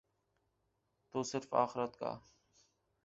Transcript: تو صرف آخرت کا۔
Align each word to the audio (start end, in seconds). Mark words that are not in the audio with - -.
تو 1.11 1.23
صرف 1.23 1.53
آخرت 1.53 1.97
کا۔ 1.97 2.19